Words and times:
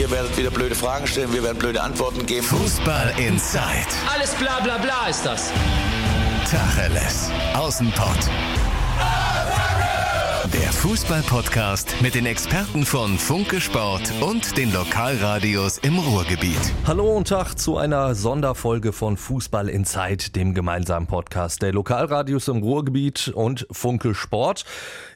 Ihr 0.00 0.10
werdet 0.10 0.34
wieder 0.38 0.50
blöde 0.50 0.74
Fragen 0.74 1.06
stellen, 1.06 1.30
wir 1.30 1.42
werden 1.42 1.58
blöde 1.58 1.82
Antworten 1.82 2.24
geben. 2.24 2.46
Fußball 2.46 3.12
Inside. 3.18 3.60
Alles 4.10 4.30
bla 4.30 4.58
bla 4.60 4.78
bla 4.78 5.08
ist 5.10 5.26
das. 5.26 5.52
Tacheles. 6.50 7.28
Außenpott. 7.52 8.16
Fußball-Podcast 10.80 11.96
mit 12.00 12.14
den 12.14 12.24
Experten 12.24 12.86
von 12.86 13.18
Funke 13.18 13.60
Sport 13.60 14.10
und 14.22 14.56
den 14.56 14.72
Lokalradios 14.72 15.76
im 15.76 15.98
Ruhrgebiet. 15.98 16.56
Hallo 16.86 17.18
und 17.18 17.28
Tag 17.28 17.58
zu 17.58 17.76
einer 17.76 18.14
Sonderfolge 18.14 18.94
von 18.94 19.18
Fußball 19.18 19.68
in 19.68 19.84
Zeit, 19.84 20.36
dem 20.36 20.54
gemeinsamen 20.54 21.06
Podcast 21.06 21.60
der 21.60 21.74
Lokalradios 21.74 22.48
im 22.48 22.62
Ruhrgebiet 22.62 23.28
und 23.28 23.66
Funke 23.70 24.14
Sport. 24.14 24.64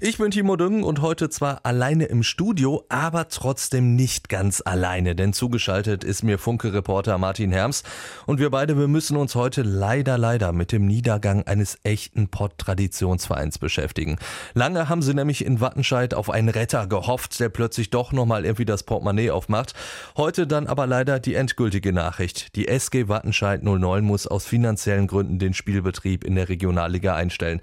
Ich 0.01 0.19
bin 0.19 0.33
Timo 0.33 0.57
Düngen 0.57 0.85
und 0.85 1.01
heute 1.01 1.30
zwar 1.30 1.65
alleine 1.65 2.05
im 2.05 2.25
Studio, 2.25 2.85
aber 2.91 3.29
trotzdem 3.29 3.96
nicht 3.96 4.29
ganz 4.29 4.61
alleine, 4.62 5.15
denn 5.15 5.33
zugeschaltet 5.33 6.05
ist 6.05 6.25
mir 6.25 6.38
Funke-Reporter 6.38 7.16
Martin 7.16 7.52
Herms 7.52 7.85
und 8.27 8.38
wir 8.38 8.51
beide, 8.51 8.77
wir 8.77 8.88
müssen 8.88 9.16
uns 9.16 9.35
heute 9.35 9.62
leider, 9.62 10.19
leider 10.19 10.52
mit 10.52 10.73
dem 10.73 10.85
Niedergang 10.85 11.45
eines 11.45 11.79
echten 11.85 12.29
Pott-Traditionsvereins 12.29 13.57
beschäftigen. 13.57 14.19
Lange 14.52 14.91
haben 14.91 15.01
sie 15.01 15.15
nämlich 15.15 15.43
in 15.43 15.54
Wattenscheid 15.61 16.15
auf 16.15 16.31
einen 16.31 16.49
Retter 16.49 16.87
gehofft, 16.87 17.39
der 17.41 17.49
plötzlich 17.49 17.91
doch 17.91 18.13
nochmal 18.13 18.45
irgendwie 18.45 18.65
das 18.65 18.83
Portemonnaie 18.83 19.31
aufmacht. 19.31 19.75
Heute 20.17 20.47
dann 20.47 20.67
aber 20.67 20.87
leider 20.87 21.21
die 21.21 21.35
endgültige 21.35 21.93
Nachricht. 21.93 22.57
Die 22.57 22.69
SG 22.69 23.09
Wattenscheid 23.09 23.63
09 23.63 24.05
muss 24.05 24.27
aus 24.27 24.47
finanziellen 24.47 25.07
Gründen 25.07 25.39
den 25.39 25.55
Spielbetrieb 25.55 26.25
in 26.25 26.35
der 26.35 26.49
Regionalliga 26.49 27.15
einstellen. 27.15 27.61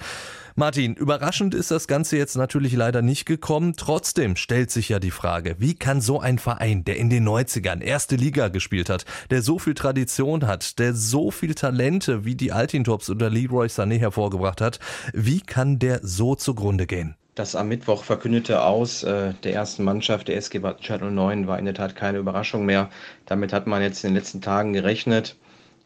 Martin, 0.56 0.96
überraschend 0.96 1.56
ist 1.56 1.72
das 1.72 1.88
Ganze 1.88 2.18
jetzt 2.18 2.36
natürlich 2.36 2.74
leider 2.74 3.02
nicht 3.02 3.26
gekommen. 3.26 3.76
Trotzdem 3.78 4.36
stellt 4.36 4.70
sich 4.70 4.90
ja 4.90 5.00
die 5.00 5.12
Frage, 5.12 5.56
wie 5.60 5.76
kann 5.76 6.02
so 6.02 6.20
ein 6.20 6.40
Verein, 6.40 6.84
der 6.84 6.98
in 6.98 7.10
den 7.10 7.28
90ern 7.28 7.82
erste 7.82 8.18
Liga 8.18 8.50
gespielt 8.50 8.90
hat, 8.90 9.06
der 9.30 9.42
so 9.42 9.60
viel 9.60 9.76
Tradition 9.76 10.48
hat, 10.48 10.78
der 10.78 10.94
so 10.94 11.32
viel 11.32 11.56
Talente 11.56 12.26
wie 12.26 12.36
die 12.36 12.52
Altintops 12.52 13.10
oder 13.10 13.30
Leroy 13.30 13.68
Sané 13.68 13.98
hervorgebracht 13.98 14.60
hat, 14.60 14.80
wie 15.14 15.40
kann 15.40 15.80
der 15.80 16.02
so 16.04 16.36
zugrunde 16.36 16.86
gehen? 16.86 17.16
Das 17.42 17.56
am 17.56 17.70
Mittwoch 17.70 18.04
verkündete 18.04 18.62
Aus 18.62 19.02
äh, 19.02 19.34
der 19.44 19.56
ersten 19.56 19.84
Mannschaft 19.84 20.28
der 20.28 20.38
SG 20.38 20.62
Wattenscheid 20.62 21.02
09 21.02 21.48
war 21.48 21.58
in 21.58 21.66
der 21.66 21.74
Tat 21.74 21.96
keine 21.96 22.20
Überraschung 22.20 22.68
mehr. 22.68 22.92
Damit 23.26 23.52
hat 23.52 23.66
man 23.66 23.82
jetzt 23.82 24.04
in 24.04 24.12
den 24.12 24.16
letzten 24.18 24.42
Tagen 24.42 24.74
gerechnet. 24.74 25.38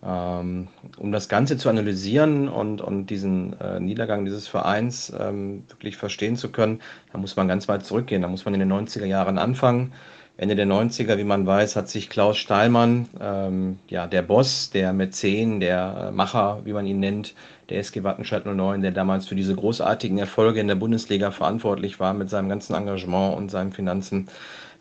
Ähm, 0.03 0.67
um 0.97 1.13
das 1.13 1.29
Ganze 1.29 1.55
zu 1.55 1.69
analysieren 1.69 2.49
und, 2.49 2.81
und 2.81 3.05
diesen 3.05 3.57
äh, 3.61 3.79
Niedergang 3.79 4.25
dieses 4.25 4.49
Vereins 4.49 5.13
ähm, 5.17 5.63
wirklich 5.69 5.95
verstehen 5.95 6.35
zu 6.35 6.51
können, 6.51 6.81
da 7.13 7.19
muss 7.19 7.37
man 7.37 7.47
ganz 7.47 7.69
weit 7.69 7.85
zurückgehen. 7.85 8.21
Da 8.21 8.27
muss 8.27 8.43
man 8.43 8.53
in 8.53 8.59
den 8.59 8.73
90er 8.73 9.05
Jahren 9.05 9.37
anfangen. 9.37 9.93
Ende 10.37 10.55
der 10.55 10.67
90er, 10.67 11.17
wie 11.17 11.23
man 11.23 11.45
weiß, 11.45 11.77
hat 11.77 11.87
sich 11.87 12.09
Klaus 12.09 12.37
Stahlmann, 12.37 13.07
ähm, 13.21 13.79
ja, 13.87 14.05
der 14.05 14.21
Boss, 14.21 14.69
der 14.69 14.91
Mäzen, 14.91 15.61
der 15.61 16.11
Macher, 16.13 16.59
wie 16.65 16.73
man 16.73 16.85
ihn 16.85 16.99
nennt, 16.99 17.33
der 17.69 17.79
SG 17.79 18.03
Wattenscheid 18.03 18.45
09, 18.45 18.81
der 18.81 18.91
damals 18.91 19.27
für 19.27 19.35
diese 19.35 19.55
großartigen 19.55 20.17
Erfolge 20.17 20.59
in 20.59 20.67
der 20.67 20.75
Bundesliga 20.75 21.31
verantwortlich 21.31 22.01
war 22.01 22.13
mit 22.13 22.29
seinem 22.29 22.49
ganzen 22.49 22.75
Engagement 22.75 23.37
und 23.37 23.49
seinen 23.49 23.71
Finanzen, 23.71 24.27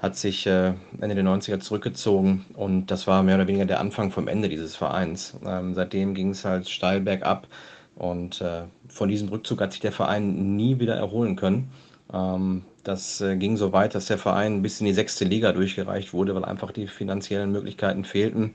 hat 0.00 0.16
sich 0.16 0.44
äh, 0.46 0.72
Ende 1.00 1.14
der 1.14 1.24
90er 1.24 1.60
zurückgezogen 1.60 2.44
und 2.54 2.90
das 2.90 3.06
war 3.06 3.22
mehr 3.22 3.36
oder 3.36 3.46
weniger 3.46 3.64
der 3.64 3.78
Anfang 3.78 4.10
vom 4.10 4.26
Ende 4.26 4.48
dieses 4.48 4.74
Vereins. 4.74 5.38
Ähm, 5.46 5.74
seitdem 5.74 6.14
ging 6.14 6.30
es 6.30 6.44
halt 6.44 6.68
steil 6.68 7.00
bergab 7.00 7.46
und 7.94 8.40
äh, 8.40 8.62
von 8.88 9.08
diesem 9.08 9.28
Rückzug 9.28 9.60
hat 9.60 9.70
sich 9.70 9.80
der 9.80 9.92
Verein 9.92 10.56
nie 10.56 10.80
wieder 10.80 10.96
erholen 10.96 11.36
können. 11.36 11.70
Ähm, 12.12 12.64
das 12.84 13.20
äh, 13.20 13.36
ging 13.36 13.56
so 13.56 13.72
weit, 13.72 13.94
dass 13.94 14.06
der 14.06 14.18
Verein 14.18 14.62
bis 14.62 14.80
in 14.80 14.86
die 14.86 14.94
sechste 14.94 15.24
Liga 15.24 15.52
durchgereicht 15.52 16.12
wurde, 16.12 16.34
weil 16.34 16.44
einfach 16.44 16.70
die 16.72 16.86
finanziellen 16.86 17.52
Möglichkeiten 17.52 18.04
fehlten. 18.04 18.54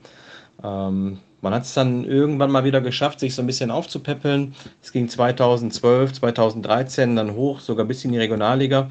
Ähm, 0.62 1.18
man 1.42 1.54
hat 1.54 1.64
es 1.64 1.74
dann 1.74 2.04
irgendwann 2.04 2.50
mal 2.50 2.64
wieder 2.64 2.80
geschafft, 2.80 3.20
sich 3.20 3.34
so 3.34 3.42
ein 3.42 3.46
bisschen 3.46 3.70
aufzupäppeln. 3.70 4.54
Es 4.82 4.92
ging 4.92 5.08
2012, 5.08 6.12
2013 6.14 7.16
dann 7.16 7.34
hoch, 7.34 7.60
sogar 7.60 7.86
bis 7.86 8.04
in 8.04 8.12
die 8.12 8.18
Regionalliga. 8.18 8.90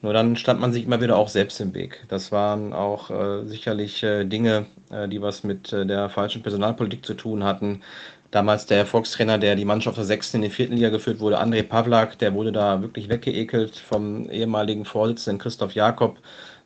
Nur 0.00 0.12
dann 0.12 0.36
stand 0.36 0.60
man 0.60 0.72
sich 0.72 0.84
immer 0.84 1.00
wieder 1.00 1.16
auch 1.16 1.28
selbst 1.28 1.60
im 1.60 1.74
Weg. 1.74 2.04
Das 2.08 2.30
waren 2.30 2.72
auch 2.72 3.10
äh, 3.10 3.44
sicherlich 3.46 4.02
äh, 4.04 4.24
Dinge, 4.24 4.66
äh, 4.90 5.08
die 5.08 5.20
was 5.20 5.42
mit 5.42 5.72
äh, 5.72 5.84
der 5.86 6.08
falschen 6.08 6.42
Personalpolitik 6.42 7.04
zu 7.04 7.14
tun 7.14 7.42
hatten. 7.42 7.82
Damals 8.30 8.66
der 8.66 8.78
Erfolgstrainer, 8.78 9.38
der 9.38 9.56
die 9.56 9.64
Mannschaft 9.64 9.96
der 9.96 10.04
sechsten 10.04 10.38
in 10.38 10.42
die 10.42 10.50
vierten 10.50 10.74
Liga 10.74 10.90
geführt 10.90 11.18
wurde, 11.20 11.40
André 11.40 11.62
Pavlak, 11.62 12.18
der 12.18 12.34
wurde 12.34 12.52
da 12.52 12.82
wirklich 12.82 13.08
weggeekelt 13.08 13.76
vom 13.76 14.28
ehemaligen 14.28 14.84
Vorsitzenden 14.84 15.38
Christoph 15.38 15.74
Jakob. 15.74 16.18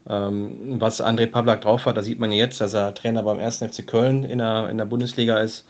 Ähm, 0.08 0.80
was 0.80 1.00
André 1.00 1.26
Pavlak 1.28 1.60
drauf 1.60 1.86
hat, 1.86 1.96
da 1.96 2.02
sieht 2.02 2.18
man 2.18 2.32
jetzt, 2.32 2.60
dass 2.60 2.74
er 2.74 2.94
Trainer 2.94 3.22
beim 3.22 3.38
1. 3.38 3.58
FC 3.58 3.86
Köln 3.86 4.24
in 4.24 4.38
der, 4.38 4.68
in 4.70 4.78
der 4.78 4.86
Bundesliga 4.86 5.38
ist, 5.38 5.64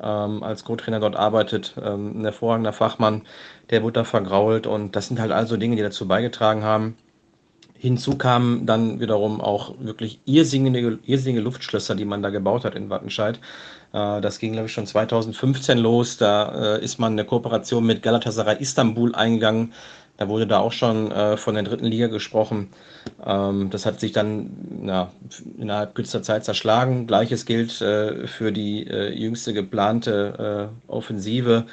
ähm, 0.00 0.44
als 0.44 0.64
Co-Trainer 0.64 1.00
dort 1.00 1.16
arbeitet, 1.16 1.74
ähm, 1.82 2.20
ein 2.20 2.24
hervorragender 2.24 2.72
Fachmann, 2.72 3.22
der 3.70 3.82
wurde 3.82 3.94
da 3.94 4.04
vergrault 4.04 4.68
und 4.68 4.94
das 4.94 5.08
sind 5.08 5.20
halt 5.20 5.32
also 5.32 5.56
Dinge, 5.56 5.74
die 5.76 5.82
dazu 5.82 6.06
beigetragen 6.06 6.62
haben. 6.62 6.96
Hinzu 7.82 8.16
kamen 8.16 8.64
dann 8.64 9.00
wiederum 9.00 9.40
auch 9.40 9.74
wirklich 9.80 10.20
irrsinnige, 10.24 11.00
irrsinnige 11.04 11.40
Luftschlösser, 11.40 11.96
die 11.96 12.04
man 12.04 12.22
da 12.22 12.30
gebaut 12.30 12.64
hat 12.64 12.76
in 12.76 12.90
Wattenscheid. 12.90 13.40
Äh, 13.92 14.20
das 14.20 14.38
ging, 14.38 14.52
glaube 14.52 14.66
ich, 14.66 14.72
schon 14.72 14.86
2015 14.86 15.78
los. 15.78 16.16
Da 16.16 16.76
äh, 16.76 16.84
ist 16.84 17.00
man 17.00 17.14
eine 17.14 17.24
Kooperation 17.24 17.84
mit 17.84 18.00
Galatasaray 18.00 18.58
Istanbul 18.60 19.16
eingegangen. 19.16 19.72
Da 20.16 20.28
wurde 20.28 20.46
da 20.46 20.60
auch 20.60 20.70
schon 20.70 21.10
äh, 21.10 21.36
von 21.36 21.56
der 21.56 21.64
dritten 21.64 21.86
Liga 21.86 22.06
gesprochen. 22.06 22.68
Ähm, 23.26 23.68
das 23.70 23.84
hat 23.84 23.98
sich 23.98 24.12
dann 24.12 24.52
na, 24.80 25.10
innerhalb 25.58 25.96
kürzester 25.96 26.22
Zeit 26.22 26.44
zerschlagen. 26.44 27.08
Gleiches 27.08 27.46
gilt 27.46 27.72
für 27.72 28.52
die 28.52 28.82
jüngste 28.84 29.52
geplante 29.52 30.70
Offensive 30.86 31.66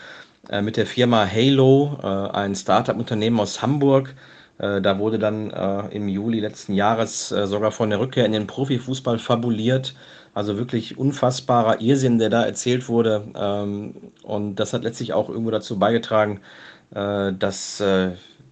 mit 0.64 0.76
der 0.76 0.88
Firma 0.88 1.28
Halo, 1.28 2.00
ein 2.34 2.56
Startup-Unternehmen 2.56 3.40
aus 3.40 3.62
Hamburg. 3.62 4.16
Da 4.60 5.00
wurde 5.00 5.18
dann 5.20 5.52
im 5.90 6.10
Juli 6.10 6.42
letzten 6.42 6.74
Jahres 6.74 7.30
sogar 7.30 7.72
von 7.72 7.90
der 7.90 8.00
Rückkehr 8.00 8.26
in 8.26 8.34
den 8.34 8.46
Profifußball 8.46 9.18
fabuliert. 9.18 9.96
Also 10.34 10.58
wirklich 10.58 10.98
unfassbarer 10.98 11.82
Irrsinn, 11.82 12.20
der 12.20 12.30
da 12.30 12.44
erzählt 12.44 12.90
wurde. 12.90 13.24
Ähm, 13.36 14.12
und 14.22 14.56
das 14.56 14.74
hat 14.74 14.84
letztlich 14.84 15.14
auch 15.14 15.30
irgendwo 15.30 15.52
dazu 15.52 15.80
beigetragen, 15.80 16.42
dass 16.92 17.82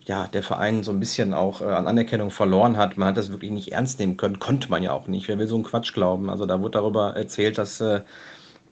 ja, 0.07 0.27
der 0.27 0.41
Verein 0.43 0.83
so 0.83 0.91
ein 0.91 0.99
bisschen 0.99 1.33
auch 1.33 1.61
äh, 1.61 1.65
an 1.65 1.87
Anerkennung 1.87 2.31
verloren 2.31 2.77
hat. 2.77 2.97
Man 2.97 3.09
hat 3.09 3.17
das 3.17 3.29
wirklich 3.31 3.51
nicht 3.51 3.73
ernst 3.73 3.99
nehmen 3.99 4.17
können, 4.17 4.39
konnte 4.39 4.69
man 4.69 4.81
ja 4.81 4.93
auch 4.93 5.07
nicht. 5.07 5.27
Wer 5.27 5.37
will 5.37 5.47
so 5.47 5.55
einen 5.55 5.65
Quatsch 5.65 5.93
glauben? 5.93 6.29
Also 6.29 6.45
da 6.45 6.61
wurde 6.61 6.71
darüber 6.79 7.15
erzählt, 7.15 7.57
dass 7.57 7.81
äh, 7.81 8.01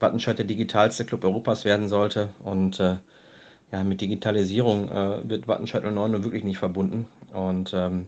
Wattenscheid 0.00 0.38
der 0.38 0.46
digitalste 0.46 1.04
Club 1.04 1.24
Europas 1.24 1.64
werden 1.64 1.88
sollte. 1.88 2.30
Und 2.40 2.80
äh, 2.80 2.96
ja, 3.72 3.82
mit 3.84 4.00
Digitalisierung 4.00 4.90
äh, 4.90 5.28
wird 5.28 5.48
Wattenscheid 5.48 5.84
09 5.84 6.24
wirklich 6.24 6.44
nicht 6.44 6.58
verbunden. 6.58 7.06
Und 7.32 7.72
ähm, 7.74 8.06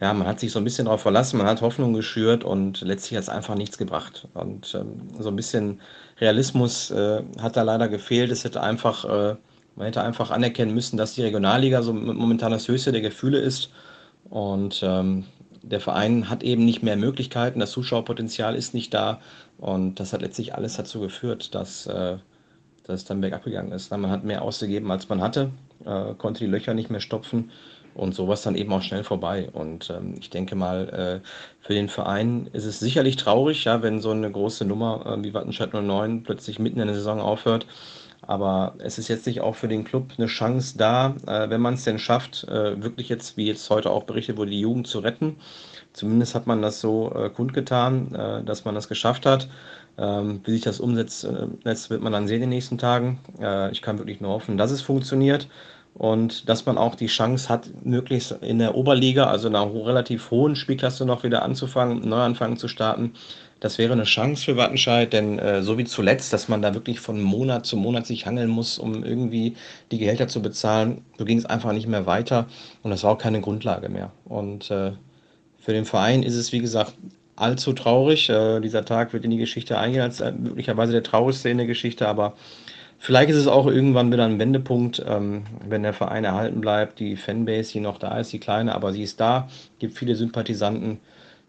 ja, 0.00 0.12
man 0.14 0.26
hat 0.26 0.38
sich 0.40 0.52
so 0.52 0.60
ein 0.60 0.64
bisschen 0.64 0.84
darauf 0.84 1.02
verlassen, 1.02 1.38
man 1.38 1.46
hat 1.46 1.60
Hoffnung 1.60 1.92
geschürt 1.92 2.44
und 2.44 2.80
letztlich 2.82 3.16
hat 3.16 3.24
es 3.24 3.28
einfach 3.28 3.56
nichts 3.56 3.78
gebracht. 3.78 4.28
Und 4.34 4.74
ähm, 4.74 5.08
so 5.18 5.28
ein 5.28 5.36
bisschen 5.36 5.80
Realismus 6.20 6.90
äh, 6.90 7.22
hat 7.40 7.56
da 7.56 7.62
leider 7.62 7.88
gefehlt. 7.88 8.30
Es 8.30 8.44
hätte 8.44 8.62
einfach 8.62 9.04
äh, 9.04 9.36
man 9.78 9.86
hätte 9.86 10.02
einfach 10.02 10.32
anerkennen 10.32 10.74
müssen, 10.74 10.96
dass 10.96 11.14
die 11.14 11.22
Regionalliga 11.22 11.82
so 11.82 11.92
momentan 11.94 12.50
das 12.50 12.66
höchste 12.66 12.90
der 12.90 13.00
Gefühle 13.00 13.38
ist. 13.38 13.70
Und 14.28 14.80
ähm, 14.82 15.24
der 15.62 15.80
Verein 15.80 16.28
hat 16.28 16.42
eben 16.42 16.64
nicht 16.64 16.82
mehr 16.82 16.96
Möglichkeiten, 16.96 17.60
das 17.60 17.70
Zuschauerpotenzial 17.70 18.56
ist 18.56 18.74
nicht 18.74 18.92
da. 18.92 19.20
Und 19.56 20.00
das 20.00 20.12
hat 20.12 20.22
letztlich 20.22 20.52
alles 20.52 20.76
dazu 20.76 20.98
geführt, 20.98 21.54
dass, 21.54 21.86
äh, 21.86 22.18
dass 22.88 23.00
es 23.00 23.04
dann 23.04 23.20
bergab 23.20 23.44
gegangen 23.44 23.70
ist. 23.70 23.90
Man 23.90 24.10
hat 24.10 24.24
mehr 24.24 24.42
ausgegeben, 24.42 24.90
als 24.90 25.08
man 25.08 25.20
hatte, 25.20 25.50
äh, 25.84 26.14
konnte 26.14 26.40
die 26.40 26.50
Löcher 26.50 26.74
nicht 26.74 26.90
mehr 26.90 27.00
stopfen 27.00 27.50
und 27.94 28.14
sowas 28.14 28.42
dann 28.42 28.54
eben 28.54 28.72
auch 28.72 28.82
schnell 28.82 29.04
vorbei. 29.04 29.50
Und 29.52 29.90
ähm, 29.90 30.14
ich 30.18 30.30
denke 30.30 30.56
mal, 30.56 30.88
äh, 31.22 31.28
für 31.60 31.74
den 31.74 31.88
Verein 31.88 32.48
ist 32.52 32.64
es 32.64 32.80
sicherlich 32.80 33.16
traurig, 33.16 33.64
ja, 33.64 33.82
wenn 33.82 34.00
so 34.00 34.10
eine 34.10 34.30
große 34.30 34.64
Nummer 34.64 35.04
äh, 35.06 35.22
wie 35.22 35.34
Wattenscheid 35.34 35.74
09 35.74 36.22
plötzlich 36.22 36.58
mitten 36.58 36.80
in 36.80 36.86
der 36.86 36.96
Saison 36.96 37.20
aufhört. 37.20 37.66
Aber 38.22 38.74
es 38.78 38.98
ist 38.98 39.08
jetzt 39.08 39.26
nicht 39.26 39.40
auch 39.40 39.54
für 39.54 39.68
den 39.68 39.84
Club 39.84 40.12
eine 40.16 40.26
Chance 40.26 40.76
da, 40.78 41.14
äh, 41.26 41.50
wenn 41.50 41.60
man 41.60 41.74
es 41.74 41.84
denn 41.84 41.98
schafft, 41.98 42.44
äh, 42.44 42.82
wirklich 42.82 43.08
jetzt, 43.08 43.36
wie 43.36 43.46
jetzt 43.46 43.68
heute 43.70 43.90
auch 43.90 44.04
berichtet 44.04 44.36
wurde, 44.36 44.50
die 44.50 44.60
Jugend 44.60 44.86
zu 44.86 45.00
retten. 45.00 45.36
Zumindest 45.98 46.36
hat 46.36 46.46
man 46.46 46.62
das 46.62 46.80
so 46.80 47.12
äh, 47.12 47.28
kundgetan, 47.28 48.14
äh, 48.14 48.44
dass 48.44 48.64
man 48.64 48.76
das 48.76 48.88
geschafft 48.88 49.26
hat. 49.26 49.48
Ähm, 49.98 50.40
wie 50.44 50.52
sich 50.52 50.60
das 50.60 50.78
umsetzt, 50.78 51.24
äh, 51.24 51.48
wird 51.90 52.02
man 52.02 52.12
dann 52.12 52.28
sehen 52.28 52.36
in 52.36 52.42
den 52.42 52.50
nächsten 52.50 52.78
Tagen. 52.78 53.18
Äh, 53.40 53.72
ich 53.72 53.82
kann 53.82 53.98
wirklich 53.98 54.20
nur 54.20 54.30
hoffen, 54.30 54.56
dass 54.56 54.70
es 54.70 54.80
funktioniert 54.80 55.48
und 55.94 56.48
dass 56.48 56.66
man 56.66 56.78
auch 56.78 56.94
die 56.94 57.08
Chance 57.08 57.48
hat, 57.48 57.68
möglichst 57.84 58.30
in 58.42 58.60
der 58.60 58.76
Oberliga, 58.76 59.24
also 59.24 59.48
in 59.48 59.56
einer 59.56 59.74
relativ 59.74 60.30
hohen 60.30 60.54
Spielklasse 60.54 61.04
noch 61.04 61.24
wieder 61.24 61.42
anzufangen, 61.42 62.08
Neuanfang 62.08 62.56
zu 62.56 62.68
starten. 62.68 63.14
Das 63.58 63.78
wäre 63.78 63.92
eine 63.92 64.04
Chance 64.04 64.44
für 64.44 64.56
Wattenscheid, 64.56 65.12
denn 65.12 65.40
äh, 65.40 65.62
so 65.62 65.78
wie 65.78 65.84
zuletzt, 65.84 66.32
dass 66.32 66.48
man 66.48 66.62
da 66.62 66.74
wirklich 66.74 67.00
von 67.00 67.20
Monat 67.20 67.66
zu 67.66 67.76
Monat 67.76 68.06
sich 68.06 68.24
hangeln 68.24 68.50
muss, 68.50 68.78
um 68.78 69.02
irgendwie 69.02 69.56
die 69.90 69.98
Gehälter 69.98 70.28
zu 70.28 70.40
bezahlen, 70.40 71.04
so 71.18 71.24
ging 71.24 71.38
es 71.38 71.46
einfach 71.46 71.72
nicht 71.72 71.88
mehr 71.88 72.06
weiter 72.06 72.46
und 72.84 72.92
das 72.92 73.02
war 73.02 73.12
auch 73.12 73.18
keine 73.18 73.40
Grundlage 73.40 73.88
mehr. 73.88 74.12
Und 74.26 74.70
äh, 74.70 74.92
für 75.68 75.74
den 75.74 75.84
Verein 75.84 76.22
ist 76.22 76.34
es, 76.34 76.50
wie 76.52 76.60
gesagt, 76.60 76.94
allzu 77.36 77.74
traurig. 77.74 78.30
Äh, 78.30 78.60
dieser 78.60 78.86
Tag 78.86 79.12
wird 79.12 79.26
in 79.26 79.30
die 79.30 79.36
Geschichte 79.36 79.76
eingehen 79.76 80.00
als 80.00 80.22
äh, 80.22 80.32
möglicherweise 80.32 80.92
der 80.92 81.02
traurigste 81.02 81.50
in 81.50 81.58
der 81.58 81.66
Geschichte, 81.66 82.08
aber 82.08 82.32
vielleicht 82.98 83.28
ist 83.28 83.36
es 83.36 83.46
auch 83.46 83.66
irgendwann 83.66 84.10
wieder 84.10 84.24
ein 84.24 84.38
Wendepunkt, 84.38 85.04
ähm, 85.06 85.42
wenn 85.68 85.82
der 85.82 85.92
Verein 85.92 86.24
erhalten 86.24 86.62
bleibt, 86.62 87.00
die 87.00 87.16
Fanbase, 87.16 87.72
die 87.72 87.80
noch 87.80 87.98
da 87.98 88.18
ist, 88.18 88.32
die 88.32 88.38
kleine, 88.38 88.74
aber 88.74 88.94
sie 88.94 89.02
ist 89.02 89.20
da, 89.20 89.50
gibt 89.78 89.98
viele 89.98 90.16
Sympathisanten. 90.16 91.00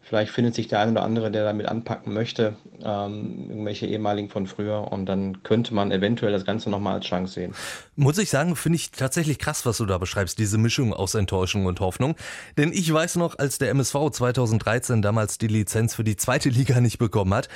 Vielleicht 0.09 0.31
findet 0.31 0.55
sich 0.55 0.67
der 0.67 0.79
eine 0.79 0.93
oder 0.93 1.03
andere, 1.03 1.29
der 1.29 1.43
damit 1.43 1.67
anpacken 1.67 2.15
möchte, 2.15 2.55
ähm, 2.83 3.45
irgendwelche 3.47 3.85
ehemaligen 3.85 4.27
von 4.27 4.47
früher 4.47 4.91
und 4.91 5.05
dann 5.05 5.43
könnte 5.43 5.71
man 5.75 5.91
eventuell 5.91 6.31
das 6.31 6.45
Ganze 6.45 6.71
nochmal 6.71 6.95
als 6.95 7.05
Chance 7.05 7.33
sehen. 7.35 7.53
Muss 7.95 8.17
ich 8.17 8.31
sagen, 8.31 8.55
finde 8.55 8.77
ich 8.77 8.89
tatsächlich 8.89 9.37
krass, 9.37 9.67
was 9.67 9.77
du 9.77 9.85
da 9.85 9.99
beschreibst, 9.99 10.39
diese 10.39 10.57
Mischung 10.57 10.95
aus 10.95 11.13
Enttäuschung 11.13 11.67
und 11.67 11.79
Hoffnung. 11.79 12.15
Denn 12.57 12.73
ich 12.73 12.91
weiß 12.91 13.17
noch, 13.17 13.37
als 13.37 13.59
der 13.59 13.69
MSV 13.69 14.09
2013 14.09 15.03
damals 15.03 15.37
die 15.37 15.45
Lizenz 15.45 15.93
für 15.93 16.03
die 16.03 16.15
zweite 16.15 16.49
Liga 16.49 16.81
nicht 16.81 16.97
bekommen 16.97 17.35
hat, 17.35 17.47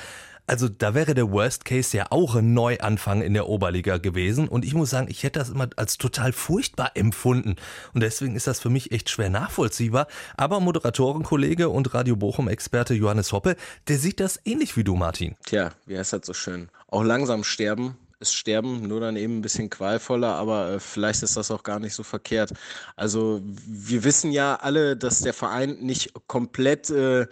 also 0.46 0.68
da 0.68 0.94
wäre 0.94 1.14
der 1.14 1.30
Worst 1.30 1.64
Case 1.64 1.96
ja 1.96 2.06
auch 2.10 2.34
ein 2.34 2.52
Neuanfang 2.52 3.22
in 3.22 3.34
der 3.34 3.48
Oberliga 3.48 3.98
gewesen. 3.98 4.48
Und 4.48 4.64
ich 4.64 4.74
muss 4.74 4.90
sagen, 4.90 5.08
ich 5.08 5.22
hätte 5.22 5.38
das 5.38 5.50
immer 5.50 5.68
als 5.76 5.96
total 5.96 6.32
furchtbar 6.32 6.92
empfunden. 6.94 7.56
Und 7.94 8.02
deswegen 8.02 8.36
ist 8.36 8.46
das 8.46 8.60
für 8.60 8.70
mich 8.70 8.92
echt 8.92 9.10
schwer 9.10 9.30
nachvollziehbar. 9.30 10.06
Aber 10.36 10.60
Moderatorenkollege 10.60 11.68
und 11.68 11.94
Radio 11.94 12.16
Bochum-Experte 12.16 12.94
Johannes 12.94 13.32
Hoppe, 13.32 13.56
der 13.88 13.98
sieht 13.98 14.20
das 14.20 14.40
ähnlich 14.44 14.76
wie 14.76 14.84
du, 14.84 14.96
Martin. 14.96 15.34
Tja, 15.46 15.70
wie 15.86 15.98
heißt 15.98 16.12
das 16.12 16.26
so 16.26 16.34
schön? 16.34 16.68
Auch 16.88 17.02
langsam 17.02 17.42
sterben 17.44 17.96
ist 18.20 18.34
Sterben, 18.34 18.88
nur 18.88 19.00
dann 19.00 19.16
eben 19.16 19.38
ein 19.38 19.42
bisschen 19.42 19.68
qualvoller, 19.68 20.34
aber 20.34 20.70
äh, 20.70 20.80
vielleicht 20.80 21.22
ist 21.22 21.36
das 21.36 21.50
auch 21.50 21.62
gar 21.62 21.78
nicht 21.78 21.94
so 21.94 22.02
verkehrt. 22.02 22.52
Also 22.96 23.42
wir 23.42 24.04
wissen 24.04 24.32
ja 24.32 24.56
alle, 24.56 24.96
dass 24.96 25.20
der 25.20 25.34
Verein 25.34 25.76
nicht 25.80 26.12
komplett 26.26 26.90
äh, 26.90 27.26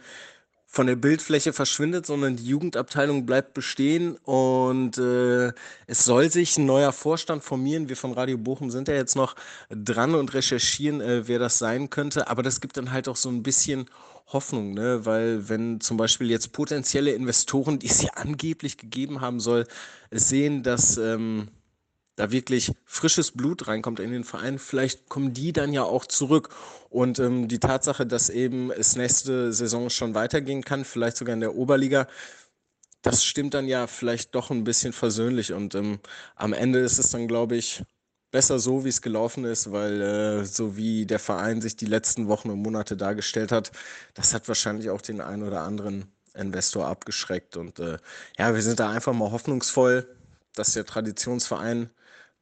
von 0.72 0.86
der 0.86 0.96
Bildfläche 0.96 1.52
verschwindet, 1.52 2.06
sondern 2.06 2.36
die 2.36 2.46
Jugendabteilung 2.46 3.26
bleibt 3.26 3.52
bestehen 3.52 4.16
und 4.24 4.96
äh, 4.96 5.52
es 5.86 6.06
soll 6.06 6.30
sich 6.30 6.56
ein 6.56 6.64
neuer 6.64 6.94
Vorstand 6.94 7.44
formieren. 7.44 7.90
Wir 7.90 7.96
von 7.96 8.12
Radio 8.14 8.38
Bochum 8.38 8.70
sind 8.70 8.88
ja 8.88 8.94
jetzt 8.94 9.14
noch 9.14 9.36
dran 9.68 10.14
und 10.14 10.32
recherchieren, 10.32 11.02
äh, 11.02 11.28
wer 11.28 11.38
das 11.38 11.58
sein 11.58 11.90
könnte. 11.90 12.28
Aber 12.28 12.42
das 12.42 12.62
gibt 12.62 12.78
dann 12.78 12.90
halt 12.90 13.06
auch 13.06 13.16
so 13.16 13.28
ein 13.28 13.42
bisschen 13.42 13.84
Hoffnung, 14.28 14.72
ne? 14.72 15.04
weil 15.04 15.46
wenn 15.50 15.78
zum 15.82 15.98
Beispiel 15.98 16.30
jetzt 16.30 16.54
potenzielle 16.54 17.12
Investoren, 17.12 17.78
die 17.78 17.88
es 17.88 18.00
ja 18.00 18.12
angeblich 18.14 18.78
gegeben 18.78 19.20
haben 19.20 19.40
soll, 19.40 19.66
sehen, 20.10 20.62
dass 20.62 20.96
ähm, 20.96 21.48
da 22.16 22.30
wirklich 22.30 22.72
frisches 22.84 23.30
Blut 23.30 23.68
reinkommt 23.68 24.00
in 24.00 24.12
den 24.12 24.24
Verein, 24.24 24.58
vielleicht 24.58 25.08
kommen 25.08 25.32
die 25.32 25.52
dann 25.52 25.72
ja 25.72 25.82
auch 25.84 26.06
zurück. 26.06 26.50
Und 26.90 27.18
ähm, 27.18 27.48
die 27.48 27.58
Tatsache, 27.58 28.06
dass 28.06 28.28
eben 28.28 28.70
es 28.70 28.96
nächste 28.96 29.52
Saison 29.52 29.88
schon 29.88 30.14
weitergehen 30.14 30.62
kann, 30.62 30.84
vielleicht 30.84 31.16
sogar 31.16 31.34
in 31.34 31.40
der 31.40 31.54
Oberliga, 31.54 32.06
das 33.00 33.24
stimmt 33.24 33.54
dann 33.54 33.66
ja 33.66 33.86
vielleicht 33.86 34.34
doch 34.34 34.50
ein 34.50 34.64
bisschen 34.64 34.92
versöhnlich. 34.92 35.52
Und 35.52 35.74
ähm, 35.74 36.00
am 36.36 36.52
Ende 36.52 36.80
ist 36.80 36.98
es 36.98 37.10
dann, 37.10 37.28
glaube 37.28 37.56
ich, 37.56 37.82
besser 38.30 38.58
so, 38.58 38.84
wie 38.84 38.88
es 38.88 39.02
gelaufen 39.02 39.44
ist, 39.44 39.72
weil 39.72 40.00
äh, 40.00 40.44
so 40.44 40.76
wie 40.76 41.06
der 41.06 41.18
Verein 41.18 41.60
sich 41.60 41.76
die 41.76 41.86
letzten 41.86 42.28
Wochen 42.28 42.50
und 42.50 42.62
Monate 42.62 42.96
dargestellt 42.96 43.52
hat, 43.52 43.72
das 44.14 44.34
hat 44.34 44.48
wahrscheinlich 44.48 44.90
auch 44.90 45.02
den 45.02 45.20
einen 45.20 45.42
oder 45.42 45.62
anderen 45.62 46.12
Investor 46.34 46.86
abgeschreckt. 46.86 47.56
Und 47.56 47.78
äh, 47.78 47.98
ja, 48.38 48.54
wir 48.54 48.62
sind 48.62 48.80
da 48.80 48.90
einfach 48.90 49.12
mal 49.12 49.30
hoffnungsvoll, 49.30 50.08
dass 50.54 50.72
der 50.74 50.86
Traditionsverein 50.86 51.90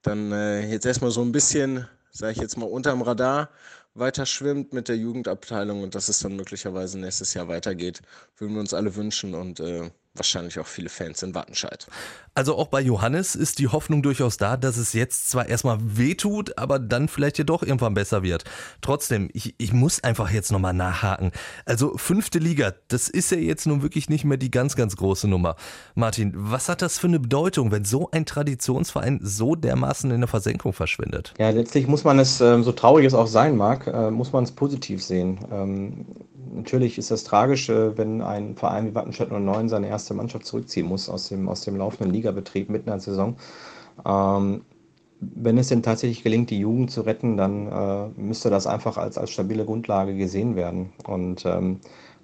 dann 0.03 0.33
äh, 0.33 0.67
jetzt 0.71 0.87
erstmal 0.87 1.11
so 1.11 1.23
ein 1.23 1.33
bisschen, 1.33 1.87
sage 2.11 2.33
ich 2.33 2.39
jetzt 2.39 2.57
mal, 2.57 2.67
unterm 2.67 3.03
Radar 3.03 3.51
weiter 3.95 4.27
schwimmt 4.27 4.73
mit 4.73 4.89
der 4.89 4.97
Jugendabteilung 4.97 5.83
und 5.83 5.95
dass 5.95 6.09
es 6.09 6.21
dann 6.21 6.37
möglicherweise 6.37 6.99
nächstes 6.99 7.35
Jahr 7.35 7.49
weitergeht, 7.49 8.03
würden 8.37 8.55
wir 8.55 8.61
uns 8.61 8.75
alle 8.75 8.95
wünschen 8.97 9.35
und 9.35 9.61
äh, 9.61 9.91
wahrscheinlich 10.15 10.59
auch 10.59 10.67
viele 10.67 10.89
Fans 10.89 11.23
in 11.23 11.35
Wattenscheid. 11.35 11.87
Also 12.35 12.57
auch 12.57 12.69
bei 12.69 12.81
Johannes 12.81 13.35
ist 13.35 13.59
die 13.59 13.69
Hoffnung 13.69 14.03
durchaus 14.03 14.37
da, 14.37 14.57
dass 14.57 14.77
es 14.77 14.93
jetzt 14.93 15.31
zwar 15.31 15.49
erstmal 15.49 15.79
wehtut, 15.81 16.59
aber 16.59 16.79
dann 16.79 17.09
vielleicht 17.09 17.39
ja 17.39 17.45
doch 17.45 17.63
irgendwann 17.63 17.95
besser 17.95 18.23
wird. 18.23 18.45
Trotzdem, 18.81 19.31
ich, 19.33 19.55
ich 19.59 19.73
muss 19.73 20.03
einfach 20.03 20.31
jetzt 20.31 20.51
nochmal 20.51 20.75
nachhaken. 20.75 21.31
Also 21.65 21.97
fünfte 21.97 22.39
Liga, 22.39 22.73
das 22.89 23.09
ist 23.09 23.31
ja 23.31 23.39
jetzt 23.39 23.67
nun 23.67 23.83
wirklich 23.83 24.09
nicht 24.09 24.25
mehr 24.25 24.37
die 24.37 24.51
ganz, 24.51 24.75
ganz 24.75 24.97
große 24.97 25.29
Nummer. 25.29 25.57
Martin, 25.95 26.33
was 26.35 26.69
hat 26.69 26.83
das 26.83 26.99
für 26.99 27.07
eine 27.07 27.21
Bedeutung, 27.21 27.71
wenn 27.71 27.85
so 27.85 28.11
ein 28.11 28.27
Traditionsverein 28.27 29.21
so 29.23 29.55
dermaßen 29.55 30.11
in 30.11 30.21
der 30.21 30.29
Versenkung 30.29 30.73
verschwindet? 30.73 31.35
Ja, 31.39 31.51
letztlich 31.51 31.87
muss 31.87 32.05
man 32.05 32.19
es, 32.19 32.41
ähm, 32.41 32.65
so 32.65 32.73
traurig 32.73 33.07
es 33.07 33.15
auch 33.15 33.29
sein 33.29 33.57
mag, 33.57 33.87
äh, 33.87 34.11
muss 34.11 34.33
man 34.33 34.45
es 34.45 34.53
positiv 34.53 35.03
sehen. 35.03 35.39
Natürlich 36.53 36.99
ist 36.99 37.11
das 37.11 37.25
tragisch, 37.25 37.69
äh, 37.69 37.97
wenn 37.97 38.23
ein 38.23 38.57
Verein 38.57 38.87
wie 38.87 38.95
Wattenscheid 38.95 39.31
09 39.31 39.69
seine 39.69 39.89
erste 39.89 40.15
Mannschaft 40.15 40.47
zurückziehen 40.47 40.87
muss 40.87 41.09
aus 41.09 41.29
dem, 41.29 41.49
aus 41.49 41.63
dem 41.63 41.77
laufenden 41.77 42.13
Ligabetrieb 42.13 42.71
mitten 42.71 42.89
in 42.89 42.95
der 42.95 43.01
Saison. 43.01 43.37
Ähm, 44.07 44.63
wenn 45.21 45.59
es 45.59 45.69
denn 45.69 45.83
tatsächlich 45.83 46.23
gelingt, 46.23 46.51
die 46.51 46.59
Jugend 46.59 46.91
zu 46.91 47.03
retten, 47.03 47.37
dann 47.37 47.67
äh, 47.67 48.09
müsste 48.21 48.49
das 48.51 48.67
einfach 48.67 48.97
als, 48.97 49.19
als 49.19 49.31
stabile 49.31 49.65
Grundlage 49.67 50.17
gesehen 50.17 50.57
werden. 50.57 50.93
Und 51.07 51.45
ähm, 51.45 51.81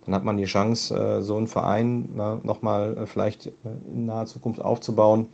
dann 0.07 0.15
hat 0.15 0.25
man 0.25 0.37
die 0.39 0.45
Chance, 0.45 0.95
äh, 0.97 1.23
so 1.23 1.37
einen 1.37 1.47
Verein 1.47 2.09
äh, 2.19 2.47
nochmal 2.47 2.97
äh, 2.97 3.07
vielleicht 3.07 3.47
äh, 3.47 3.51
in 3.93 4.07
naher 4.07 4.27
Zukunft 4.27 4.63
aufzubauen. 4.63 5.29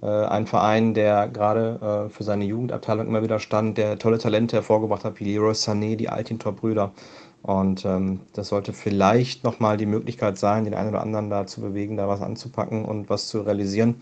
Äh, 0.00 0.06
ein 0.06 0.46
Verein, 0.46 0.94
der 0.94 1.28
gerade 1.28 2.08
für 2.10 2.24
seine 2.24 2.44
Jugendabteilung 2.44 3.06
immer 3.06 3.22
wieder 3.22 3.38
stand, 3.38 3.78
der 3.78 3.98
tolle 3.98 4.18
Talente 4.18 4.56
hervorgebracht 4.56 5.04
hat, 5.04 5.20
wie 5.20 5.24
Leroy 5.24 5.52
Sané, 5.52 5.96
die 5.96 6.08
Altintor-Brüder. 6.08 6.92
Und 7.42 7.84
ähm, 7.84 8.20
das 8.32 8.48
sollte 8.48 8.72
vielleicht 8.72 9.42
nochmal 9.42 9.76
die 9.76 9.86
Möglichkeit 9.86 10.38
sein, 10.38 10.64
den 10.64 10.74
einen 10.74 10.90
oder 10.90 11.02
anderen 11.02 11.28
da 11.28 11.46
zu 11.46 11.60
bewegen, 11.60 11.96
da 11.96 12.06
was 12.06 12.20
anzupacken 12.20 12.84
und 12.84 13.10
was 13.10 13.26
zu 13.28 13.40
realisieren. 13.40 13.96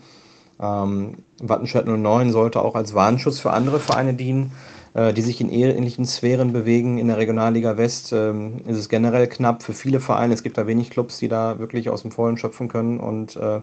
Ähm, 0.59 1.17
Wattenscheid 1.41 1.87
09 1.87 2.31
sollte 2.31 2.61
auch 2.61 2.75
als 2.75 2.93
Warnschutz 2.93 3.39
für 3.39 3.51
andere 3.51 3.79
Vereine 3.79 4.13
dienen, 4.13 4.51
äh, 4.93 5.11
die 5.11 5.23
sich 5.23 5.41
in 5.41 5.49
ähnlichen 5.49 6.05
Sphären 6.05 6.53
bewegen. 6.53 6.99
In 6.99 7.07
der 7.07 7.17
Regionalliga 7.17 7.77
West 7.77 8.13
ähm, 8.13 8.61
ist 8.67 8.77
es 8.77 8.89
generell 8.89 9.27
knapp 9.27 9.63
für 9.63 9.73
viele 9.73 9.99
Vereine. 9.99 10.35
Es 10.35 10.43
gibt 10.43 10.59
da 10.59 10.67
wenig 10.67 10.91
Clubs, 10.91 11.17
die 11.17 11.27
da 11.27 11.57
wirklich 11.57 11.89
aus 11.89 12.03
dem 12.03 12.11
Vollen 12.11 12.37
schöpfen 12.37 12.67
können 12.67 12.99
und 12.99 13.35
äh, 13.37 13.61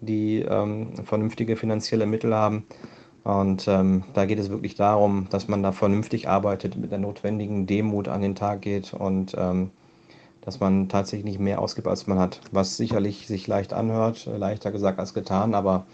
die 0.00 0.40
ähm, 0.40 0.94
vernünftige 1.04 1.56
finanzielle 1.56 2.06
Mittel 2.06 2.34
haben. 2.34 2.64
Und 3.24 3.66
ähm, 3.68 4.04
da 4.12 4.26
geht 4.26 4.38
es 4.38 4.50
wirklich 4.50 4.74
darum, 4.74 5.28
dass 5.30 5.48
man 5.48 5.62
da 5.62 5.72
vernünftig 5.72 6.28
arbeitet, 6.28 6.76
mit 6.76 6.92
der 6.92 6.98
notwendigen 6.98 7.66
Demut 7.66 8.06
an 8.06 8.20
den 8.20 8.34
Tag 8.34 8.60
geht 8.60 8.92
und 8.92 9.34
ähm, 9.38 9.70
dass 10.42 10.60
man 10.60 10.90
tatsächlich 10.90 11.24
nicht 11.24 11.40
mehr 11.40 11.60
ausgibt, 11.60 11.88
als 11.88 12.06
man 12.06 12.18
hat. 12.18 12.42
Was 12.52 12.76
sicherlich 12.76 13.26
sich 13.26 13.46
leicht 13.46 13.72
anhört, 13.72 14.26
äh, 14.26 14.36
leichter 14.36 14.70
gesagt 14.72 14.98
als 14.98 15.14
getan, 15.14 15.54
aber 15.54 15.86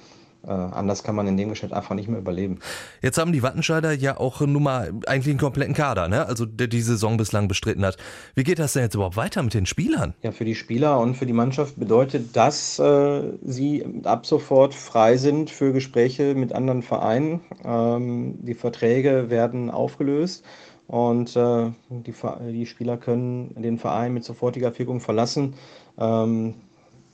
äh, 0.46 0.50
anders 0.50 1.02
kann 1.02 1.14
man 1.14 1.26
in 1.26 1.36
dem 1.36 1.48
Geschäft 1.50 1.72
einfach 1.72 1.94
nicht 1.94 2.08
mehr 2.08 2.18
überleben. 2.18 2.58
Jetzt 3.02 3.18
haben 3.18 3.32
die 3.32 3.42
Wattenscheider 3.42 3.92
ja 3.92 4.16
auch 4.16 4.40
nun 4.40 4.62
mal 4.62 4.92
eigentlich 5.06 5.32
einen 5.32 5.38
kompletten 5.38 5.74
Kader, 5.74 6.08
ne? 6.08 6.26
also 6.26 6.46
der 6.46 6.66
die 6.66 6.80
Saison 6.80 7.16
bislang 7.16 7.48
bestritten 7.48 7.84
hat. 7.84 7.96
Wie 8.34 8.44
geht 8.44 8.58
das 8.58 8.72
denn 8.72 8.82
jetzt 8.82 8.94
überhaupt 8.94 9.16
weiter 9.16 9.42
mit 9.42 9.54
den 9.54 9.66
Spielern? 9.66 10.14
Ja, 10.22 10.32
für 10.32 10.44
die 10.44 10.54
Spieler 10.54 10.98
und 11.00 11.16
für 11.16 11.26
die 11.26 11.32
Mannschaft 11.32 11.78
bedeutet 11.78 12.36
das, 12.36 12.78
äh, 12.78 13.22
sie 13.42 13.84
ab 14.04 14.26
sofort 14.26 14.74
frei 14.74 15.16
sind 15.16 15.50
für 15.50 15.72
Gespräche 15.72 16.34
mit 16.34 16.52
anderen 16.52 16.82
Vereinen. 16.82 17.40
Ähm, 17.64 18.38
die 18.42 18.54
Verträge 18.54 19.30
werden 19.30 19.70
aufgelöst. 19.70 20.44
Und 20.86 21.36
äh, 21.36 21.70
die, 21.88 22.12
die, 22.52 22.66
Spieler 22.66 22.96
können 22.96 23.54
den 23.54 23.78
Verein 23.78 24.12
mit 24.12 24.24
sofortiger 24.24 24.72
Fügung 24.72 24.98
verlassen. 24.98 25.54
Ähm, 25.96 26.54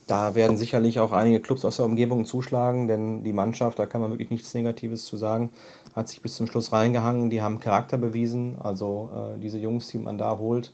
da 0.06 0.36
werden 0.36 0.56
sicherlich 0.56 1.00
auch 1.00 1.10
einige 1.10 1.40
Clubs 1.40 1.64
aus 1.64 1.76
der 1.76 1.84
Umgebung 1.84 2.24
zuschlagen, 2.24 2.86
denn 2.86 3.24
die 3.24 3.32
Mannschaft, 3.32 3.78
da 3.78 3.86
kann 3.86 4.00
man 4.00 4.10
wirklich 4.10 4.30
nichts 4.30 4.54
Negatives 4.54 5.04
zu 5.04 5.16
sagen, 5.16 5.50
hat 5.96 6.08
sich 6.08 6.22
bis 6.22 6.36
zum 6.36 6.46
Schluss 6.46 6.72
reingehangen. 6.72 7.28
Die 7.28 7.42
haben 7.42 7.58
Charakter 7.58 7.98
bewiesen, 7.98 8.56
also 8.60 9.10
äh, 9.12 9.40
diese 9.40 9.58
Jungs, 9.58 9.88
die 9.88 9.98
man 9.98 10.16
da 10.16 10.38
holt, 10.38 10.72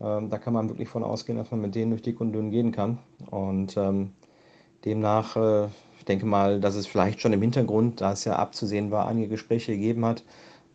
äh, 0.00 0.20
da 0.28 0.38
kann 0.38 0.52
man 0.52 0.68
wirklich 0.68 0.88
von 0.88 1.02
ausgehen, 1.02 1.38
dass 1.38 1.50
man 1.50 1.62
mit 1.62 1.74
denen 1.74 1.92
durch 1.92 2.02
dick 2.02 2.20
und 2.20 2.32
dünn 2.32 2.50
gehen 2.50 2.72
kann. 2.72 2.98
Und 3.30 3.74
ähm, 3.78 4.12
demnach, 4.84 5.34
äh, 5.36 5.68
ich 5.98 6.04
denke 6.04 6.26
mal, 6.26 6.60
dass 6.60 6.74
es 6.74 6.86
vielleicht 6.86 7.22
schon 7.22 7.32
im 7.32 7.40
Hintergrund, 7.40 8.02
da 8.02 8.12
es 8.12 8.24
ja 8.24 8.36
abzusehen 8.36 8.90
war, 8.90 9.08
einige 9.08 9.28
Gespräche 9.28 9.72
gegeben 9.72 10.04
hat, 10.04 10.24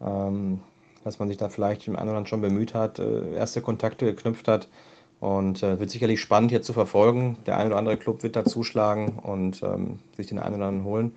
ähm, 0.01 0.61
dass 1.03 1.19
man 1.19 1.27
sich 1.27 1.37
da 1.37 1.49
vielleicht 1.49 1.87
im 1.87 1.95
anderen 1.95 2.25
schon 2.25 2.41
bemüht 2.41 2.73
hat, 2.73 2.97
äh, 2.97 3.35
erste 3.35 3.61
Kontakte 3.61 4.05
geknüpft 4.05 4.47
hat 4.47 4.67
und 5.19 5.63
äh, 5.63 5.79
wird 5.79 5.89
sicherlich 5.89 6.21
spannend 6.21 6.51
hier 6.51 6.61
zu 6.61 6.73
verfolgen. 6.73 7.37
Der 7.45 7.57
eine 7.57 7.67
oder 7.67 7.77
andere 7.77 7.97
Club 7.97 8.23
wird 8.23 8.35
da 8.35 8.45
zuschlagen 8.45 9.19
und 9.19 9.61
ähm, 9.63 9.99
sich 10.15 10.27
den 10.27 10.39
einen 10.39 10.55
oder 10.55 10.67
anderen 10.67 10.85
holen. 10.85 11.13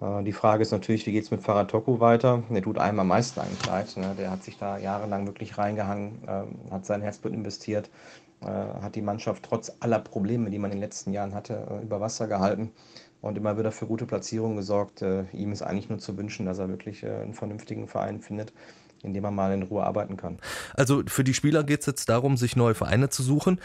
Äh, 0.00 0.22
die 0.22 0.32
Frage 0.32 0.62
ist 0.62 0.70
natürlich, 0.70 1.06
wie 1.06 1.12
geht 1.12 1.24
es 1.24 1.30
mit 1.30 1.42
Farad 1.42 1.70
Toku 1.70 2.00
weiter? 2.00 2.42
Der 2.50 2.62
tut 2.62 2.78
einem 2.78 3.00
am 3.00 3.08
meisten 3.08 3.40
eigentlich 3.40 3.66
leid. 3.66 3.96
Ne? 3.96 4.14
Der 4.18 4.30
hat 4.30 4.44
sich 4.44 4.58
da 4.58 4.78
jahrelang 4.78 5.26
wirklich 5.26 5.58
reingehangen, 5.58 6.22
äh, 6.26 6.72
hat 6.72 6.86
sein 6.86 7.02
Herzblut 7.02 7.32
investiert, 7.32 7.90
äh, 8.42 8.46
hat 8.46 8.94
die 8.94 9.02
Mannschaft 9.02 9.44
trotz 9.44 9.72
aller 9.80 9.98
Probleme, 9.98 10.50
die 10.50 10.58
man 10.58 10.70
in 10.70 10.76
den 10.76 10.82
letzten 10.82 11.12
Jahren 11.12 11.34
hatte, 11.34 11.66
äh, 11.68 11.82
über 11.82 12.00
Wasser 12.00 12.28
gehalten 12.28 12.70
und 13.20 13.36
immer 13.36 13.58
wieder 13.58 13.72
für 13.72 13.86
gute 13.86 14.06
Platzierungen 14.06 14.56
gesorgt. 14.56 15.02
Äh, 15.02 15.24
ihm 15.32 15.50
ist 15.50 15.62
eigentlich 15.62 15.88
nur 15.88 15.98
zu 15.98 16.16
wünschen, 16.16 16.46
dass 16.46 16.58
er 16.58 16.68
wirklich 16.68 17.04
einen 17.04 17.34
vernünftigen 17.34 17.88
Verein 17.88 18.20
findet 18.20 18.52
in 19.02 19.14
dem 19.14 19.22
man 19.22 19.34
mal 19.34 19.52
in 19.52 19.62
Ruhe 19.62 19.82
arbeiten 19.82 20.16
kann. 20.16 20.38
Also 20.74 21.02
für 21.06 21.24
die 21.24 21.34
Spieler 21.34 21.64
geht 21.64 21.80
es 21.80 21.86
jetzt 21.86 22.08
darum, 22.08 22.36
sich 22.36 22.56
neue 22.56 22.74
Vereine 22.74 23.08
zu 23.08 23.22
suchen. 23.22 23.58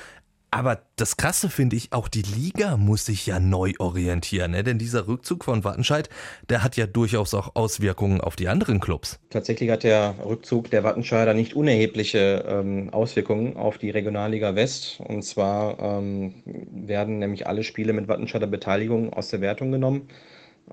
Aber 0.50 0.80
das 0.96 1.18
Krasse 1.18 1.50
finde 1.50 1.76
ich, 1.76 1.92
auch 1.92 2.08
die 2.08 2.22
Liga 2.22 2.78
muss 2.78 3.06
sich 3.06 3.26
ja 3.26 3.40
neu 3.40 3.74
orientieren, 3.80 4.52
ne? 4.52 4.64
denn 4.64 4.78
dieser 4.78 5.06
Rückzug 5.08 5.44
von 5.44 5.66
Wattenscheid, 5.66 6.10
der 6.50 6.64
hat 6.64 6.78
ja 6.78 6.88
durchaus 6.88 7.34
auch 7.34 7.56
Auswirkungen 7.56 8.22
auf 8.22 8.38
die 8.38 8.48
anderen 8.48 8.80
Clubs. 8.80 9.20
Tatsächlich 9.30 9.70
hat 9.70 9.84
der 9.84 10.16
Rückzug 10.26 10.72
der 10.72 10.86
Wattenscheider 10.86 11.34
nicht 11.34 11.54
unerhebliche 11.54 12.46
ähm, 12.48 12.90
Auswirkungen 12.94 13.58
auf 13.58 13.78
die 13.78 13.90
Regionalliga 13.90 14.56
West. 14.56 15.02
Und 15.02 15.24
zwar 15.24 15.80
ähm, 15.80 16.36
werden 16.46 17.20
nämlich 17.20 17.46
alle 17.46 17.64
Spiele 17.64 17.92
mit 17.92 18.08
Wattenscheider 18.08 18.48
Beteiligung 18.48 19.12
aus 19.12 19.28
der 19.28 19.42
Wertung 19.42 19.74
genommen. 19.74 20.08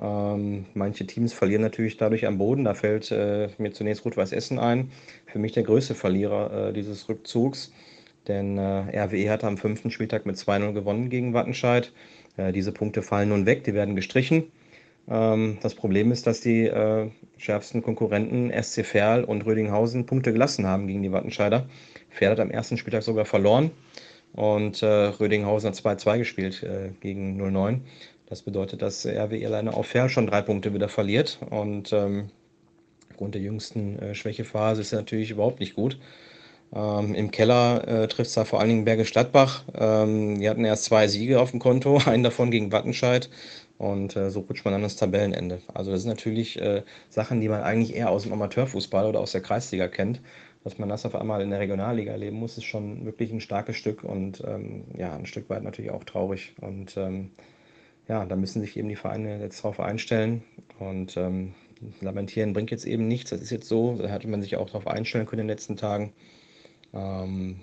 Ähm, 0.01 0.67
manche 0.75 1.07
Teams 1.07 1.33
verlieren 1.33 1.63
natürlich 1.63 1.97
dadurch 1.97 2.27
am 2.27 2.39
Boden. 2.39 2.65
Da 2.65 2.75
fällt 2.75 3.11
äh, 3.11 3.49
mir 3.59 3.73
zunächst 3.73 4.05
Rot-Weiß 4.05 4.33
Essen 4.33 4.59
ein. 4.59 4.91
Für 5.27 5.39
mich 5.39 5.53
der 5.53 5.63
größte 5.63 5.95
Verlierer 5.95 6.69
äh, 6.69 6.73
dieses 6.73 7.09
Rückzugs. 7.09 7.73
Denn 8.27 8.59
äh, 8.59 8.99
RWE 8.99 9.31
hat 9.31 9.45
am 9.45 9.59
fünften 9.59 9.91
Spieltag 9.91 10.27
mit 10.27 10.37
2-0 10.37 10.73
gewonnen 10.73 11.11
gegen 11.11 11.35
Wattenscheid. 11.35 11.93
Äh, 12.37 12.53
diese 12.53 12.73
Punkte 12.73 13.03
fallen 13.03 13.29
nun 13.29 13.47
weg, 13.47 13.65
die 13.65 13.75
werden 13.75 13.97
gestrichen. 13.97 14.45
Ähm, 15.09 15.59
das 15.63 15.75
Problem 15.75 16.11
ist, 16.11 16.27
dass 16.27 16.41
die 16.41 16.67
äh, 16.67 17.11
schärfsten 17.37 17.83
Konkurrenten 17.83 18.51
SC 18.51 18.85
Verl 18.85 19.25
und 19.25 19.45
Rödinghausen 19.45 20.07
Punkte 20.07 20.33
gelassen 20.33 20.67
haben 20.67 20.87
gegen 20.87 21.03
die 21.03 21.13
Wattenscheider. 21.13 21.67
Verl 22.11 22.33
hat 22.33 22.41
am 22.41 22.51
ersten 22.51 22.79
Spieltag 22.79 23.03
sogar 23.03 23.27
verloren 23.27 23.71
und 24.33 24.83
äh, 24.83 24.87
Rödinghausen 24.87 25.69
hat 25.69 25.77
2-2 25.77 26.19
gespielt 26.19 26.67
gegen 27.01 27.41
0-9. 27.41 27.81
Das 28.27 28.43
bedeutet, 28.43 28.83
dass 28.83 29.07
RWE 29.07 29.47
alleine 29.47 29.75
auf 29.75 29.87
Verl 29.87 30.09
schon 30.09 30.27
drei 30.27 30.43
Punkte 30.43 30.73
wieder 30.73 30.89
verliert 30.89 31.39
und 31.51 31.93
ähm, 31.93 32.31
aufgrund 33.11 33.35
der 33.35 33.43
jüngsten 33.43 33.99
äh, 33.99 34.15
Schwächephase 34.15 34.81
ist 34.81 34.93
er 34.93 35.01
natürlich 35.01 35.31
überhaupt 35.31 35.61
nicht 35.61 35.75
gut. 35.75 35.99
Ähm, 36.75 37.15
Im 37.15 37.31
Keller 37.31 37.87
äh, 37.87 38.09
trifft 38.09 38.29
es 38.29 38.35
da 38.35 38.45
vor 38.45 38.61
allen 38.61 38.69
Dingen 38.71 38.85
Berge 38.85 39.05
Stadtbach. 39.05 39.65
Ähm, 39.79 40.41
die 40.41 40.49
hatten 40.49 40.65
erst 40.65 40.85
zwei 40.85 41.07
Siege 41.07 41.41
auf 41.41 41.53
dem 41.53 41.61
Konto, 41.61 42.01
einen 42.07 42.25
davon 42.25 42.51
gegen 42.51 42.73
Wattenscheid. 42.73 43.31
Und 43.79 44.17
äh, 44.17 44.31
so 44.31 44.41
rutscht 44.41 44.65
man 44.65 44.75
an 44.75 44.83
das 44.83 44.97
Tabellenende. 44.97 45.61
Also 45.73 45.91
das 45.91 46.03
sind 46.03 46.11
natürlich 46.11 46.61
äh, 46.61 46.83
Sachen, 47.11 47.41
die 47.41 47.49
man 47.49 47.63
eigentlich 47.63 47.95
eher 47.95 48.11
aus 48.11 48.23
dem 48.23 48.33
Amateurfußball 48.33 49.07
oder 49.07 49.21
aus 49.21 49.33
der 49.33 49.41
Kreisliga 49.43 49.89
kennt. 49.89 50.21
Dass 50.65 50.79
man 50.79 50.89
das 50.89 51.05
auf 51.05 51.15
einmal 51.15 51.43
in 51.43 51.51
der 51.51 51.61
Regionalliga 51.61 52.13
erleben 52.13 52.39
muss, 52.39 52.57
ist 52.57 52.65
schon 52.65 53.05
wirklich 53.05 53.31
ein 53.31 53.41
starkes 53.41 53.77
Stück 53.77 54.03
und 54.03 54.43
ähm, 54.47 54.85
ja, 54.97 55.15
ein 55.15 55.27
Stück 55.27 55.51
weit 55.51 55.63
natürlich 55.63 55.91
auch 55.91 56.05
traurig. 56.05 56.55
Und 56.61 56.97
ähm, 56.97 57.31
ja, 58.09 58.25
da 58.27 58.37
müssen 58.37 58.61
sich 58.61 58.77
eben 58.77 58.89
die 58.89 58.97
Vereine 58.97 59.41
jetzt 59.41 59.63
drauf 59.63 59.81
einstellen. 59.81 60.43
Und 60.79 61.17
ähm, 61.17 61.55
lamentieren 62.01 62.53
bringt 62.53 62.71
jetzt 62.71 62.87
eben 62.87 63.09
nichts. 63.09 63.31
Das 63.31 63.41
ist 63.41 63.51
jetzt 63.51 63.69
so. 63.69 63.97
Da 63.97 64.11
hatte 64.11 64.29
man 64.29 64.43
sich 64.43 64.57
auch 64.57 64.67
darauf 64.67 64.87
einstellen 64.87 65.27
können 65.27 65.43
in 65.43 65.49
den 65.49 65.55
letzten 65.55 65.77
Tagen. 65.77 66.13
Ähm, 66.93 67.61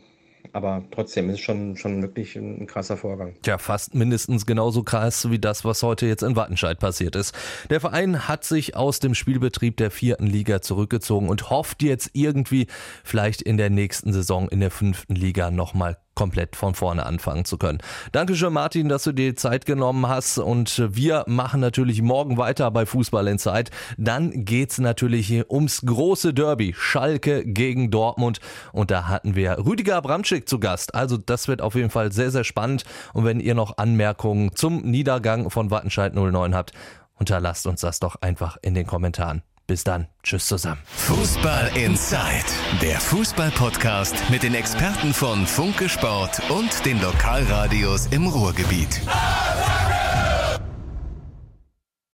aber 0.54 0.84
trotzdem 0.92 1.30
ist 1.30 1.36
es 1.36 1.42
schon, 1.42 1.78
schon 1.78 2.02
wirklich 2.02 2.36
ein, 2.36 2.68
krasser 2.68 2.98
Vorgang. 2.98 3.36
Tja, 3.42 3.58
fast 3.58 3.96
mindestens 3.96 4.46
genauso 4.46 4.84
krass 4.84 5.30
wie 5.30 5.40
das, 5.40 5.64
was 5.64 5.84
heute 5.84 6.08
jetzt 6.08 6.24
in 6.24 6.36
Wattenscheid 6.36 6.80
passiert 6.80 7.16
ist. 7.16 7.34
Der 7.70 7.80
Verein 7.80 8.28
hat 8.28 8.44
sich 8.44 8.76
aus 8.76 9.00
dem 9.00 9.14
Spielbetrieb 9.14 9.78
der 9.78 9.92
vierten 9.92 10.28
Liga 10.28 10.62
zurückgezogen 10.62 11.30
und 11.30 11.50
hofft 11.50 11.84
jetzt 11.84 12.12
irgendwie 12.14 12.68
vielleicht 13.04 13.42
in 13.42 13.58
der 13.58 13.70
nächsten 13.70 14.12
Saison 14.12 14.50
in 14.50 14.60
der 14.60 14.72
fünften 14.72 15.16
Liga 15.16 15.52
nochmal 15.52 15.98
komplett 16.16 16.56
von 16.56 16.76
vorne 16.76 17.06
anfangen 17.06 17.46
zu 17.46 17.58
können. 17.58 17.80
Dankeschön, 18.12 18.54
Martin, 18.54 18.90
dass 18.90 19.04
du 19.04 19.12
dir 19.12 19.36
Zeit 19.36 19.66
genommen 19.66 20.08
hast 20.08 20.38
und 20.38 20.82
wir 20.94 21.24
machen 21.28 21.62
natürlich 21.62 22.02
morgen 22.02 22.38
weiter 22.38 22.70
bei 22.72 22.86
Fußball 22.86 23.28
in 23.28 23.40
Zeit. 23.40 23.72
Dann 23.98 24.46
geht's 24.46 24.78
natürlich 24.80 25.50
ums 25.50 25.82
große 25.86 26.34
Derby 26.34 26.74
Schalke 26.78 27.46
gegen 27.46 27.92
Dortmund 27.92 28.40
und 28.74 28.92
da 28.92 29.08
hatten 29.08 29.36
wir 29.36 29.58
Rüdiger 29.66 29.98
Abramczyk 29.98 30.48
zu 30.48 30.60
Gast. 30.60 30.96
Also 30.96 31.18
das 31.18 31.48
wird 31.48 31.62
auf 31.62 31.76
jeden 31.76 31.90
Fall 31.90 32.12
sehr, 32.12 32.32
sehr 32.32 32.44
spannend 32.44 32.84
und 33.14 33.26
wenn 33.26 33.40
ihr 33.40 33.56
noch 33.56 33.78
Anmerkungen 33.78 34.56
zum 34.56 34.82
Niedergang 34.82 35.50
von 35.50 35.72
Wattenscheid 35.72 36.14
09 36.14 36.54
habt, 36.56 36.74
unterlasst 37.16 37.68
uns 37.68 37.82
das 37.82 38.00
doch 38.00 38.16
einfach 38.22 38.58
in 38.62 38.74
den 38.74 38.88
Kommentaren. 38.88 39.44
Bis 39.72 39.86
dann. 39.86 40.08
Tschüss 40.22 40.48
zusammen. 40.48 40.82
Fußball 40.98 41.72
Inside, 41.78 42.44
der 42.82 43.00
Fußball-Podcast 43.00 44.30
mit 44.30 44.44
den 44.44 44.54
Experten 44.54 45.14
von 45.14 45.48
Funke 45.48 45.88
Sport 45.88 46.42
und 46.50 46.86
den 46.86 47.02
Lokalradios 47.02 48.08
im 48.08 48.28
Ruhrgebiet. 48.28 49.00